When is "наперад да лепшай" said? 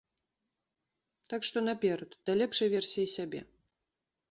1.69-2.73